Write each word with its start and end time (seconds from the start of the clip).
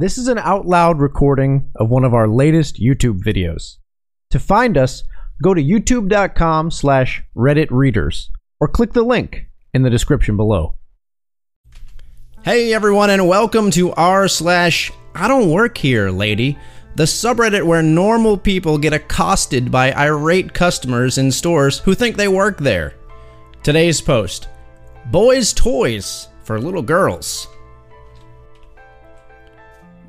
This 0.00 0.16
is 0.16 0.28
an 0.28 0.38
out 0.38 0.64
loud 0.64 1.00
recording 1.00 1.72
of 1.74 1.88
one 1.88 2.04
of 2.04 2.14
our 2.14 2.28
latest 2.28 2.80
YouTube 2.80 3.18
videos. 3.18 3.78
To 4.30 4.38
find 4.38 4.78
us, 4.78 5.02
go 5.42 5.54
to 5.54 5.60
youtube.com 5.60 6.70
slash 6.70 7.24
Reddit 7.36 7.66
readers 7.72 8.30
or 8.60 8.68
click 8.68 8.92
the 8.92 9.02
link 9.02 9.46
in 9.74 9.82
the 9.82 9.90
description 9.90 10.36
below. 10.36 10.76
Hey 12.44 12.72
everyone, 12.72 13.10
and 13.10 13.26
welcome 13.26 13.72
to 13.72 13.92
r 13.94 14.28
slash 14.28 14.92
I 15.16 15.26
don't 15.26 15.50
work 15.50 15.76
here, 15.76 16.10
lady, 16.10 16.56
the 16.94 17.02
subreddit 17.02 17.66
where 17.66 17.82
normal 17.82 18.38
people 18.38 18.78
get 18.78 18.92
accosted 18.92 19.72
by 19.72 19.92
irate 19.94 20.54
customers 20.54 21.18
in 21.18 21.32
stores 21.32 21.80
who 21.80 21.92
think 21.92 22.16
they 22.16 22.28
work 22.28 22.58
there. 22.58 22.94
Today's 23.64 24.00
post: 24.00 24.46
Boys' 25.06 25.52
toys 25.52 26.28
for 26.44 26.60
little 26.60 26.82
girls. 26.82 27.48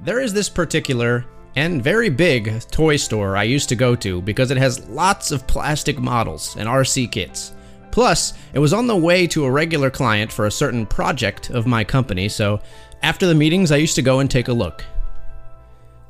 There 0.03 0.21
is 0.21 0.33
this 0.33 0.47
particular 0.47 1.25
and 1.57 1.83
very 1.83 2.09
big 2.09 2.61
toy 2.71 2.95
store 2.95 3.35
I 3.35 3.43
used 3.43 3.67
to 3.69 3.75
go 3.75 3.95
to 3.97 4.21
because 4.21 4.49
it 4.49 4.57
has 4.57 4.87
lots 4.87 5.31
of 5.31 5.45
plastic 5.45 5.99
models 5.99 6.55
and 6.57 6.69
RC 6.69 7.11
kits. 7.11 7.53
Plus, 7.91 8.33
it 8.53 8.59
was 8.59 8.71
on 8.71 8.87
the 8.87 8.95
way 8.95 9.27
to 9.27 9.43
a 9.43 9.51
regular 9.51 9.89
client 9.89 10.31
for 10.31 10.45
a 10.45 10.51
certain 10.51 10.85
project 10.85 11.49
of 11.49 11.67
my 11.67 11.83
company, 11.83 12.29
so 12.29 12.61
after 13.01 13.27
the 13.27 13.35
meetings, 13.35 13.71
I 13.71 13.77
used 13.77 13.95
to 13.95 14.01
go 14.01 14.19
and 14.19 14.31
take 14.31 14.47
a 14.47 14.53
look. 14.53 14.85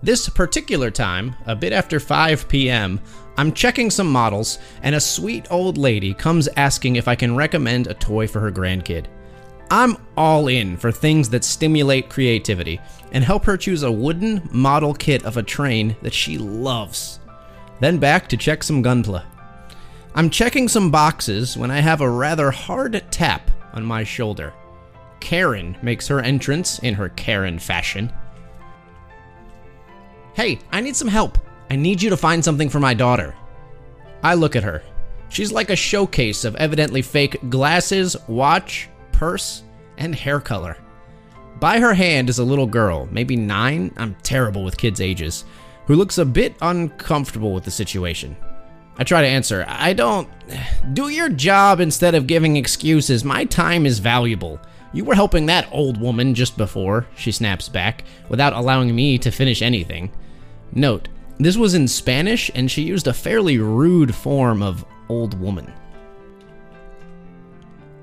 This 0.03 0.29
particular 0.29 0.91
time, 0.91 1.35
a 1.47 1.55
bit 1.55 1.73
after 1.73 1.99
5 1.99 2.47
p.m., 2.47 2.99
I'm 3.37 3.53
checking 3.53 3.89
some 3.89 4.11
models, 4.11 4.59
and 4.83 4.93
a 4.93 4.99
sweet 4.99 5.47
old 5.49 5.77
lady 5.77 6.13
comes 6.13 6.49
asking 6.57 6.97
if 6.97 7.07
I 7.07 7.15
can 7.15 7.35
recommend 7.35 7.87
a 7.87 7.93
toy 7.93 8.27
for 8.27 8.39
her 8.39 8.51
grandkid. 8.51 9.05
I'm 9.71 9.97
all 10.17 10.47
in 10.47 10.77
for 10.77 10.91
things 10.91 11.29
that 11.29 11.43
stimulate 11.43 12.09
creativity 12.09 12.79
and 13.11 13.23
help 13.23 13.45
her 13.45 13.57
choose 13.57 13.83
a 13.83 13.91
wooden 13.91 14.47
model 14.51 14.93
kit 14.93 15.23
of 15.25 15.37
a 15.37 15.43
train 15.43 15.95
that 16.01 16.13
she 16.13 16.37
loves. 16.37 17.19
Then 17.79 17.97
back 17.97 18.27
to 18.29 18.37
check 18.37 18.63
some 18.63 18.83
gunpla. 18.83 19.25
I'm 20.15 20.29
checking 20.29 20.67
some 20.67 20.89
boxes 20.89 21.55
when 21.55 21.71
I 21.71 21.79
have 21.79 22.01
a 22.01 22.09
rather 22.09 22.51
hard 22.51 23.03
tap 23.11 23.51
on 23.73 23.85
my 23.85 24.03
shoulder. 24.03 24.53
Karen 25.19 25.77
makes 25.81 26.07
her 26.07 26.19
entrance 26.19 26.79
in 26.79 26.95
her 26.95 27.09
Karen 27.09 27.59
fashion. 27.59 28.11
Hey, 30.33 30.59
I 30.71 30.81
need 30.81 30.95
some 30.95 31.07
help. 31.07 31.37
I 31.69 31.75
need 31.75 32.01
you 32.01 32.09
to 32.09 32.17
find 32.17 32.43
something 32.43 32.69
for 32.69 32.79
my 32.79 32.93
daughter. 32.93 33.35
I 34.23 34.33
look 34.33 34.55
at 34.55 34.63
her. 34.63 34.81
She's 35.29 35.51
like 35.51 35.69
a 35.69 35.75
showcase 35.75 36.43
of 36.43 36.55
evidently 36.55 37.03
fake 37.03 37.37
glasses, 37.49 38.17
watch, 38.27 38.89
purse, 39.19 39.63
and 39.97 40.15
hair 40.15 40.39
color. 40.39 40.77
By 41.59 41.81
her 41.81 41.93
hand 41.93 42.29
is 42.29 42.39
a 42.39 42.43
little 42.43 42.65
girl, 42.65 43.09
maybe 43.11 43.35
nine, 43.35 43.93
I'm 43.97 44.15
terrible 44.23 44.63
with 44.63 44.77
kids' 44.77 45.01
ages, 45.01 45.43
who 45.87 45.95
looks 45.95 46.17
a 46.17 46.25
bit 46.25 46.55
uncomfortable 46.61 47.53
with 47.53 47.65
the 47.65 47.71
situation. 47.71 48.37
I 48.97 49.03
try 49.03 49.21
to 49.21 49.27
answer, 49.27 49.65
I 49.67 49.91
don't. 49.91 50.29
Do 50.93 51.09
your 51.09 51.27
job 51.27 51.81
instead 51.81 52.15
of 52.15 52.27
giving 52.27 52.55
excuses. 52.55 53.25
My 53.25 53.43
time 53.43 53.85
is 53.85 53.99
valuable. 53.99 54.57
You 54.93 55.03
were 55.03 55.15
helping 55.15 55.45
that 55.47 55.67
old 55.69 55.99
woman 55.99 56.33
just 56.33 56.55
before, 56.55 57.05
she 57.17 57.33
snaps 57.33 57.67
back, 57.67 58.05
without 58.29 58.53
allowing 58.53 58.95
me 58.95 59.17
to 59.17 59.31
finish 59.31 59.61
anything. 59.61 60.13
Note, 60.71 61.09
this 61.39 61.57
was 61.57 61.73
in 61.73 61.89
Spanish, 61.89 62.49
and 62.55 62.71
she 62.71 62.83
used 62.83 63.07
a 63.07 63.13
fairly 63.13 63.57
rude 63.57 64.15
form 64.15 64.63
of 64.63 64.85
old 65.09 65.37
woman. 65.37 65.73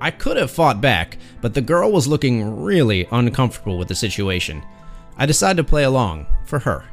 I 0.00 0.10
could 0.10 0.36
have 0.36 0.50
fought 0.50 0.80
back, 0.80 1.16
but 1.40 1.54
the 1.54 1.60
girl 1.60 1.90
was 1.90 2.06
looking 2.06 2.62
really 2.62 3.08
uncomfortable 3.10 3.78
with 3.78 3.88
the 3.88 3.94
situation. 3.94 4.62
I 5.16 5.26
decide 5.26 5.56
to 5.56 5.64
play 5.64 5.84
along, 5.84 6.26
for 6.44 6.58
her. 6.60 6.84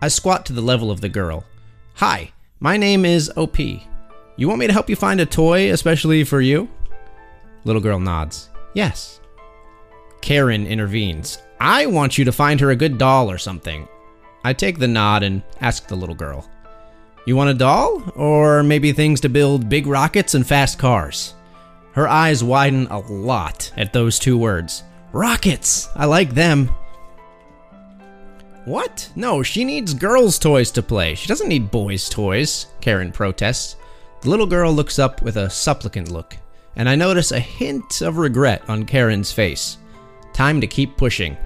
I 0.00 0.08
squat 0.08 0.46
to 0.46 0.52
the 0.52 0.62
level 0.62 0.90
of 0.90 1.00
the 1.00 1.08
girl. 1.08 1.44
Hi, 1.94 2.32
my 2.60 2.76
name 2.76 3.04
is 3.04 3.30
OP. 3.36 3.58
You 3.58 4.48
want 4.48 4.60
me 4.60 4.66
to 4.66 4.72
help 4.72 4.88
you 4.88 4.96
find 4.96 5.20
a 5.20 5.26
toy, 5.26 5.70
especially 5.70 6.24
for 6.24 6.40
you? 6.40 6.68
Little 7.64 7.82
girl 7.82 8.00
nods. 8.00 8.48
Yes. 8.74 9.20
Karen 10.22 10.66
intervenes. 10.66 11.38
I 11.60 11.86
want 11.86 12.16
you 12.16 12.24
to 12.24 12.32
find 12.32 12.58
her 12.60 12.70
a 12.70 12.76
good 12.76 12.96
doll 12.96 13.30
or 13.30 13.38
something. 13.38 13.86
I 14.42 14.54
take 14.54 14.78
the 14.78 14.88
nod 14.88 15.22
and 15.22 15.42
ask 15.60 15.86
the 15.86 15.96
little 15.96 16.14
girl. 16.14 16.48
You 17.26 17.36
want 17.36 17.50
a 17.50 17.54
doll? 17.54 18.02
Or 18.16 18.62
maybe 18.62 18.92
things 18.92 19.20
to 19.20 19.28
build 19.28 19.68
big 19.68 19.86
rockets 19.86 20.34
and 20.34 20.46
fast 20.46 20.78
cars? 20.78 21.34
Her 21.92 22.08
eyes 22.08 22.42
widen 22.42 22.86
a 22.86 22.98
lot 22.98 23.72
at 23.76 23.92
those 23.92 24.18
two 24.18 24.38
words. 24.38 24.82
Rockets! 25.12 25.88
I 25.94 26.06
like 26.06 26.34
them. 26.34 26.70
What? 28.64 29.10
No, 29.16 29.42
she 29.42 29.64
needs 29.64 29.92
girls' 29.92 30.38
toys 30.38 30.70
to 30.72 30.82
play. 30.82 31.14
She 31.14 31.26
doesn't 31.26 31.48
need 31.48 31.70
boys' 31.70 32.08
toys, 32.08 32.66
Karen 32.80 33.12
protests. 33.12 33.76
The 34.20 34.30
little 34.30 34.46
girl 34.46 34.72
looks 34.72 34.98
up 34.98 35.20
with 35.20 35.36
a 35.36 35.50
supplicant 35.50 36.10
look, 36.10 36.36
and 36.76 36.88
I 36.88 36.94
notice 36.94 37.32
a 37.32 37.40
hint 37.40 38.00
of 38.02 38.18
regret 38.18 38.62
on 38.68 38.86
Karen's 38.86 39.32
face. 39.32 39.78
Time 40.32 40.60
to 40.60 40.66
keep 40.66 40.96
pushing. 40.96 41.36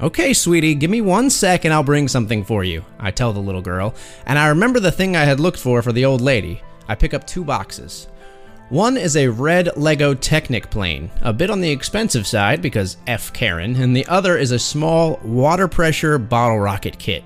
Okay, 0.00 0.32
sweetie, 0.32 0.74
give 0.74 0.90
me 0.90 1.00
one 1.00 1.30
sec 1.30 1.64
and 1.64 1.74
I'll 1.74 1.82
bring 1.82 2.06
something 2.06 2.44
for 2.44 2.64
you, 2.64 2.84
I 2.98 3.10
tell 3.10 3.32
the 3.32 3.40
little 3.40 3.62
girl, 3.62 3.94
and 4.26 4.38
I 4.38 4.48
remember 4.48 4.78
the 4.78 4.92
thing 4.92 5.16
I 5.16 5.24
had 5.24 5.40
looked 5.40 5.58
for 5.58 5.82
for 5.82 5.92
the 5.92 6.04
old 6.04 6.20
lady. 6.20 6.62
I 6.86 6.94
pick 6.94 7.14
up 7.14 7.26
two 7.26 7.44
boxes. 7.44 8.08
One 8.70 8.96
is 8.96 9.16
a 9.16 9.26
red 9.26 9.76
LEGO 9.76 10.14
Technic 10.14 10.70
plane, 10.70 11.10
a 11.22 11.32
bit 11.32 11.50
on 11.50 11.60
the 11.60 11.72
expensive 11.72 12.24
side 12.24 12.62
because 12.62 12.98
F 13.08 13.32
Karen, 13.32 13.74
and 13.74 13.96
the 13.96 14.06
other 14.06 14.38
is 14.38 14.52
a 14.52 14.60
small 14.60 15.18
water 15.24 15.66
pressure 15.66 16.18
bottle 16.18 16.60
rocket 16.60 16.96
kit. 16.96 17.24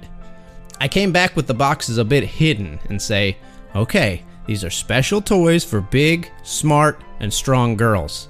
I 0.80 0.88
came 0.88 1.12
back 1.12 1.36
with 1.36 1.46
the 1.46 1.52
boxes 1.52 1.98
a 1.98 2.04
bit 2.04 2.24
hidden 2.24 2.80
and 2.88 3.00
say, 3.00 3.36
okay, 3.76 4.22
these 4.46 4.64
are 4.64 4.70
special 4.70 5.20
toys 5.20 5.64
for 5.64 5.82
big, 5.82 6.30
smart, 6.44 7.04
and 7.20 7.30
strong 7.30 7.76
girls. 7.76 8.28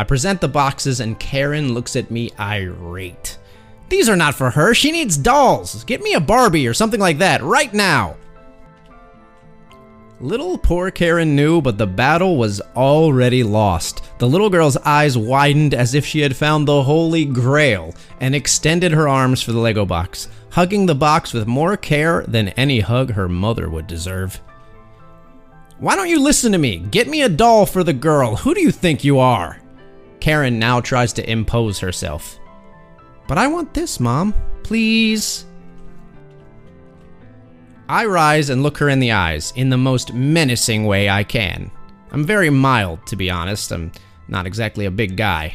I 0.00 0.02
present 0.02 0.40
the 0.40 0.48
boxes 0.48 0.98
and 0.98 1.20
Karen 1.20 1.72
looks 1.72 1.94
at 1.94 2.10
me 2.10 2.32
irate. 2.40 3.38
These 3.90 4.08
are 4.08 4.16
not 4.16 4.34
for 4.34 4.50
her, 4.50 4.74
she 4.74 4.90
needs 4.90 5.16
dolls. 5.16 5.84
Get 5.84 6.02
me 6.02 6.14
a 6.14 6.20
Barbie 6.20 6.66
or 6.66 6.74
something 6.74 6.98
like 6.98 7.18
that 7.18 7.44
right 7.44 7.72
now. 7.72 8.16
Little 10.20 10.56
poor 10.56 10.90
Karen 10.90 11.36
knew, 11.36 11.60
but 11.60 11.76
the 11.76 11.86
battle 11.86 12.38
was 12.38 12.62
already 12.74 13.42
lost. 13.42 14.02
The 14.18 14.28
little 14.28 14.48
girl's 14.48 14.78
eyes 14.78 15.18
widened 15.18 15.74
as 15.74 15.94
if 15.94 16.06
she 16.06 16.20
had 16.20 16.34
found 16.34 16.66
the 16.66 16.82
Holy 16.82 17.26
Grail 17.26 17.94
and 18.20 18.34
extended 18.34 18.92
her 18.92 19.08
arms 19.08 19.42
for 19.42 19.52
the 19.52 19.58
Lego 19.58 19.84
box, 19.84 20.28
hugging 20.50 20.86
the 20.86 20.94
box 20.94 21.34
with 21.34 21.46
more 21.46 21.76
care 21.76 22.22
than 22.22 22.48
any 22.50 22.80
hug 22.80 23.12
her 23.12 23.28
mother 23.28 23.68
would 23.68 23.86
deserve. 23.86 24.40
Why 25.78 25.94
don't 25.94 26.08
you 26.08 26.22
listen 26.22 26.52
to 26.52 26.58
me? 26.58 26.78
Get 26.78 27.08
me 27.08 27.20
a 27.20 27.28
doll 27.28 27.66
for 27.66 27.84
the 27.84 27.92
girl. 27.92 28.36
Who 28.36 28.54
do 28.54 28.62
you 28.62 28.70
think 28.70 29.04
you 29.04 29.18
are? 29.18 29.60
Karen 30.20 30.58
now 30.58 30.80
tries 30.80 31.12
to 31.14 31.30
impose 31.30 31.78
herself. 31.78 32.38
But 33.28 33.36
I 33.36 33.48
want 33.48 33.74
this, 33.74 34.00
Mom. 34.00 34.32
Please. 34.62 35.44
I 37.88 38.04
rise 38.06 38.50
and 38.50 38.64
look 38.64 38.78
her 38.78 38.88
in 38.88 38.98
the 38.98 39.12
eyes 39.12 39.52
in 39.54 39.70
the 39.70 39.76
most 39.76 40.12
menacing 40.12 40.86
way 40.86 41.08
I 41.08 41.22
can. 41.22 41.70
I'm 42.10 42.24
very 42.24 42.50
mild, 42.50 43.06
to 43.06 43.16
be 43.16 43.30
honest. 43.30 43.70
I'm 43.70 43.92
not 44.26 44.46
exactly 44.46 44.86
a 44.86 44.90
big 44.90 45.16
guy. 45.16 45.54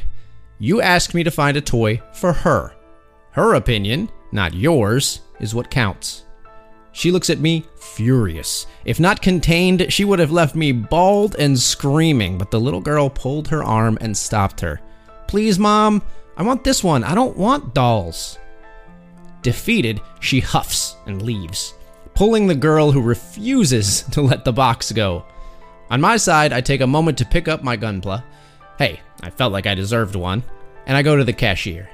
You 0.58 0.82
asked 0.82 1.14
me 1.14 1.24
to 1.24 1.32
find 1.32 1.58
a 1.58 1.62
toy 1.62 2.02
for 2.14 2.32
her. 2.32 2.74
Her 3.32 3.56
opinion, 3.56 4.10
not 4.32 4.54
yours, 4.54 5.22
is 5.42 5.54
what 5.54 5.70
counts. 5.70 6.24
She 6.94 7.12
looks 7.12 7.30
at 7.30 7.40
me 7.40 7.66
furious. 7.76 8.66
If 8.86 9.00
not 9.00 9.22
contained, 9.22 9.92
she 9.92 10.06
would 10.06 10.20
have 10.20 10.32
left 10.32 10.56
me 10.56 10.72
bald 10.72 11.36
and 11.38 11.60
screaming, 11.60 12.38
but 12.38 12.50
the 12.50 12.60
little 12.60 12.82
girl 12.82 13.10
pulled 13.10 13.50
her 13.50 13.64
arm 13.64 13.98
and 14.00 14.16
stopped 14.16 14.62
her. 14.62 14.80
Please, 15.28 15.60
Mom, 15.60 16.02
I 16.38 16.44
want 16.44 16.64
this 16.64 16.82
one. 16.82 17.04
I 17.04 17.14
don't 17.14 17.38
want 17.38 17.74
dolls. 17.74 18.40
Defeated, 19.42 20.02
she 20.22 20.40
huffs 20.40 20.96
and 21.06 21.22
leaves 21.22 21.74
pulling 22.14 22.48
the 22.48 22.56
girl 22.56 22.92
who 22.92 23.02
refuses 23.02 24.04
to 24.12 24.22
let 24.22 24.46
the 24.46 24.54
box 24.54 24.92
go. 24.92 25.26
On 25.90 26.00
my 26.00 26.18
side, 26.18 26.54
I 26.54 26.62
take 26.62 26.82
a 26.82 26.88
moment 26.88 27.18
to 27.18 27.26
pick 27.26 27.48
up 27.48 27.64
my 27.64 27.76
gunpla. 27.76 28.24
Hey, 28.78 29.02
I 29.22 29.30
felt 29.30 29.54
like 29.54 29.68
I 29.68 29.76
deserved 29.76 30.16
one. 30.16 30.44
And 30.86 30.98
I 30.98 31.04
go 31.04 31.16
to 31.16 31.24
the 31.24 31.34
cashier. 31.34 31.90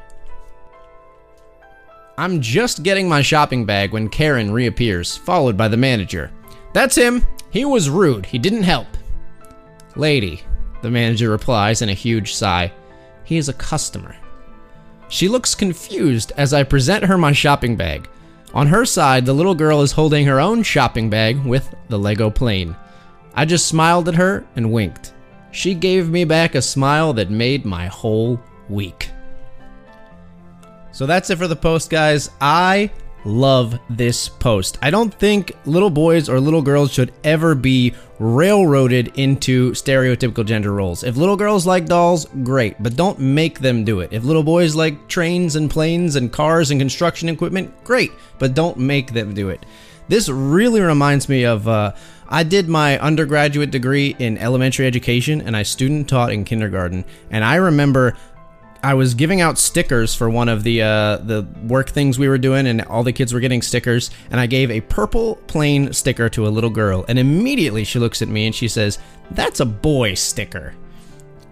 I'm 2.17 2.41
just 2.41 2.83
getting 2.83 3.07
my 3.07 3.21
shopping 3.21 3.65
bag 3.65 3.91
when 3.91 4.09
Karen 4.09 4.51
reappears, 4.51 5.17
followed 5.17 5.57
by 5.57 5.67
the 5.67 5.77
manager. 5.77 6.31
That's 6.73 6.95
him. 6.95 7.25
He 7.51 7.65
was 7.65 7.89
rude. 7.89 8.25
He 8.25 8.39
didn't 8.39 8.63
help. 8.63 8.87
Lady, 9.95 10.41
the 10.81 10.89
manager 10.89 11.29
replies 11.29 11.81
in 11.81 11.89
a 11.89 11.93
huge 11.93 12.33
sigh. 12.33 12.71
He 13.23 13.37
is 13.37 13.49
a 13.49 13.53
customer. 13.53 14.15
She 15.09 15.27
looks 15.27 15.55
confused 15.55 16.31
as 16.37 16.53
I 16.53 16.63
present 16.63 17.05
her 17.05 17.17
my 17.17 17.33
shopping 17.33 17.75
bag. 17.75 18.09
On 18.53 18.67
her 18.67 18.85
side, 18.85 19.25
the 19.25 19.33
little 19.33 19.55
girl 19.55 19.81
is 19.81 19.91
holding 19.91 20.25
her 20.25 20.39
own 20.39 20.63
shopping 20.63 21.09
bag 21.09 21.37
with 21.45 21.75
the 21.89 21.99
Lego 21.99 22.29
plane. 22.29 22.75
I 23.33 23.45
just 23.45 23.67
smiled 23.67 24.07
at 24.07 24.15
her 24.15 24.45
and 24.55 24.71
winked. 24.71 25.13
She 25.51 25.73
gave 25.73 26.09
me 26.09 26.23
back 26.23 26.55
a 26.55 26.61
smile 26.61 27.13
that 27.13 27.29
made 27.29 27.65
my 27.65 27.87
whole 27.87 28.39
week. 28.69 29.09
So 30.91 31.05
that's 31.05 31.29
it 31.29 31.37
for 31.37 31.47
the 31.47 31.55
post, 31.55 31.89
guys. 31.89 32.29
I 32.41 32.91
love 33.27 33.79
this 33.89 34.29
post. 34.29 34.77
I 34.81 34.89
don't 34.89 35.13
think 35.13 35.51
little 35.65 35.89
boys 35.89 36.29
or 36.29 36.39
little 36.39 36.61
girls 36.61 36.93
should 36.93 37.13
ever 37.23 37.53
be 37.53 37.93
railroaded 38.19 39.11
into 39.19 39.71
stereotypical 39.71 40.45
gender 40.45 40.71
roles. 40.71 41.03
If 41.03 41.17
little 41.17 41.35
girls 41.35 41.67
like 41.67 41.85
dolls, 41.85 42.25
great, 42.43 42.81
but 42.81 42.95
don't 42.95 43.19
make 43.19 43.59
them 43.59 43.83
do 43.83 43.99
it. 43.99 44.11
If 44.11 44.23
little 44.23 44.43
boys 44.43 44.75
like 44.75 45.07
trains 45.07 45.55
and 45.55 45.69
planes 45.69 46.15
and 46.15 46.31
cars 46.31 46.71
and 46.71 46.79
construction 46.79 47.29
equipment, 47.29 47.83
great, 47.83 48.11
but 48.39 48.55
don't 48.55 48.77
make 48.77 49.13
them 49.13 49.33
do 49.33 49.49
it. 49.49 49.65
This 50.07 50.29
really 50.29 50.79
reminds 50.79 51.27
me 51.27 51.43
of 51.43 51.67
uh, 51.67 51.93
I 52.29 52.43
did 52.43 52.69
my 52.69 52.97
undergraduate 52.99 53.71
degree 53.71 54.15
in 54.19 54.37
elementary 54.37 54.87
education 54.87 55.41
and 55.41 55.55
I 55.55 55.63
student 55.63 56.07
taught 56.07 56.31
in 56.31 56.45
kindergarten. 56.45 57.03
And 57.29 57.43
I 57.43 57.55
remember 57.55 58.15
I 58.87 58.93
was 58.93 59.15
giving 59.15 59.41
out 59.41 59.57
stickers 59.57 60.15
for 60.15 60.29
one 60.29 60.47
of 60.47 60.63
the 60.63 60.81
uh, 60.81 61.17
the 61.17 61.45
work 61.63 61.89
things 61.89 62.17
we 62.17 62.29
were 62.29 62.37
doing, 62.37 62.67
and 62.67 62.81
all 62.83 63.03
the 63.03 63.11
kids 63.11 63.33
were 63.33 63.41
getting 63.41 63.61
stickers. 63.61 64.11
And 64.31 64.39
I 64.39 64.45
gave 64.45 64.71
a 64.71 64.79
purple 64.79 65.35
plane 65.47 65.91
sticker 65.91 66.29
to 66.29 66.47
a 66.47 66.55
little 66.55 66.69
girl, 66.69 67.03
and 67.09 67.19
immediately 67.19 67.83
she 67.83 67.99
looks 67.99 68.21
at 68.21 68.29
me 68.29 68.45
and 68.45 68.55
she 68.55 68.69
says, 68.69 68.97
"That's 69.31 69.59
a 69.59 69.65
boy 69.65 70.13
sticker." 70.13 70.73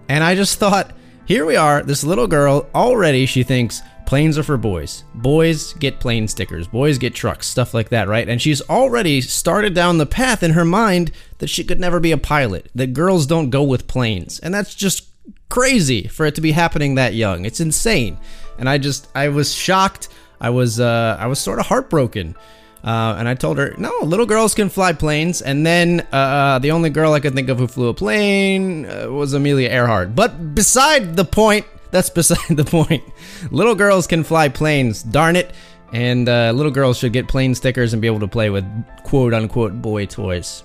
And 0.08 0.24
I 0.24 0.34
just 0.34 0.58
thought, 0.58 0.94
here 1.26 1.44
we 1.44 1.56
are, 1.56 1.82
this 1.82 2.04
little 2.04 2.26
girl 2.26 2.70
already 2.74 3.26
she 3.26 3.42
thinks 3.42 3.82
planes 4.06 4.38
are 4.38 4.42
for 4.42 4.56
boys. 4.56 5.04
Boys 5.12 5.74
get 5.74 6.00
plane 6.00 6.28
stickers, 6.28 6.66
boys 6.66 6.96
get 6.96 7.14
trucks, 7.14 7.46
stuff 7.46 7.74
like 7.74 7.90
that, 7.90 8.08
right? 8.08 8.30
And 8.30 8.40
she's 8.40 8.62
already 8.62 9.20
started 9.20 9.74
down 9.74 9.98
the 9.98 10.06
path 10.06 10.42
in 10.42 10.52
her 10.52 10.64
mind 10.64 11.12
that 11.36 11.50
she 11.50 11.64
could 11.64 11.80
never 11.80 12.00
be 12.00 12.12
a 12.12 12.16
pilot, 12.16 12.70
that 12.74 12.94
girls 12.94 13.26
don't 13.26 13.50
go 13.50 13.62
with 13.62 13.88
planes. 13.88 14.38
And 14.38 14.54
that's 14.54 14.74
just 14.74 15.10
crazy 15.48 16.08
for 16.08 16.26
it 16.26 16.34
to 16.36 16.40
be 16.40 16.52
happening 16.52 16.96
that 16.96 17.14
young. 17.14 17.44
It's 17.44 17.60
insane. 17.60 18.18
And 18.58 18.68
I 18.68 18.78
just 18.78 19.08
I 19.14 19.28
was 19.28 19.52
shocked. 19.52 20.08
I 20.40 20.50
was 20.50 20.80
uh 20.80 21.16
I 21.18 21.26
was 21.26 21.38
sort 21.38 21.58
of 21.58 21.66
heartbroken. 21.66 22.36
Uh, 22.84 23.16
and 23.18 23.26
I 23.26 23.34
told 23.34 23.58
her, 23.58 23.74
no, 23.78 23.92
little 24.02 24.26
girls 24.26 24.54
can 24.54 24.68
fly 24.68 24.92
planes. 24.92 25.42
And 25.42 25.66
then 25.66 26.06
uh, 26.12 26.60
the 26.60 26.70
only 26.70 26.88
girl 26.88 27.14
I 27.14 27.20
could 27.20 27.34
think 27.34 27.48
of 27.48 27.58
who 27.58 27.66
flew 27.66 27.88
a 27.88 27.94
plane 27.94 28.86
uh, 28.86 29.10
was 29.10 29.34
Amelia 29.34 29.68
Earhart. 29.70 30.14
But 30.14 30.54
beside 30.54 31.16
the 31.16 31.24
point, 31.24 31.66
that's 31.90 32.10
beside 32.20 32.56
the 32.56 32.64
point. 32.64 33.02
Little 33.50 33.74
girls 33.74 34.06
can 34.06 34.22
fly 34.22 34.48
planes, 34.48 35.02
darn 35.02 35.34
it. 35.34 35.52
And 35.92 36.28
uh, 36.28 36.52
little 36.54 36.70
girls 36.70 36.98
should 36.98 37.12
get 37.12 37.26
plane 37.26 37.56
stickers 37.56 37.92
and 37.92 38.00
be 38.00 38.06
able 38.06 38.20
to 38.20 38.28
play 38.28 38.50
with 38.50 38.64
quote 39.02 39.34
unquote 39.34 39.82
boy 39.82 40.06
toys. 40.06 40.62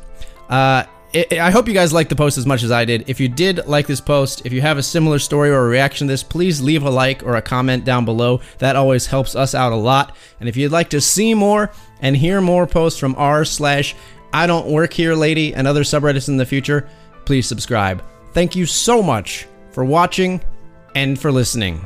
I 1.13 1.52
hope 1.52 1.68
you 1.68 1.74
guys 1.74 1.92
liked 1.92 2.10
the 2.10 2.16
post 2.16 2.38
as 2.38 2.46
much 2.46 2.63
as 2.63 2.72
I 2.72 2.86
did. 2.86 3.10
If 3.10 3.19
you 3.19 3.28
did 3.28 3.66
like 3.68 3.86
this 3.86 4.00
post, 4.00 4.46
if 4.46 4.54
you 4.54 4.62
have 4.62 4.78
a 4.78 4.84
similar 4.84 5.19
story 5.19 5.50
or 5.50 5.66
a 5.66 5.69
reaction 5.69 6.08
to 6.08 6.13
this, 6.13 6.24
please 6.24 6.62
leave 6.62 6.84
a 6.84 6.90
like 6.90 7.24
or 7.24 7.36
a 7.36 7.42
comment 7.42 7.84
down 7.84 8.06
below. 8.06 8.40
That 8.60 8.78
always 8.78 9.08
helps 9.08 9.36
us 9.36 9.54
out 9.54 9.74
a 9.74 9.75
lot. 9.75 10.16
And 10.40 10.48
if 10.48 10.56
you'd 10.56 10.72
like 10.72 10.90
to 10.92 11.02
see 11.02 11.34
more 11.34 11.72
and 12.02 12.16
hear 12.16 12.40
more 12.40 12.66
posts 12.66 13.00
from 13.00 13.16
r 13.18 13.44
slash 13.44 13.96
I 14.34 14.48
don't 14.48 14.68
work 14.68 14.94
here 14.94 15.13
lady 15.13 15.54
and 15.54 15.68
other 15.68 15.84
subreddits 15.84 16.30
in 16.30 16.38
the 16.38 16.46
future, 16.46 16.88
please 17.25 17.46
subscribe. 17.46 18.02
Thank 18.34 18.56
you 18.56 18.66
so 18.66 19.04
much 19.04 19.48
for 19.72 19.84
watching 19.84 20.42
and 20.96 21.19
for 21.19 21.31
listening. 21.31 21.86